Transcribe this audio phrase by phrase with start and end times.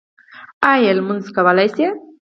[0.71, 1.87] ایا لمونځ کولی شئ؟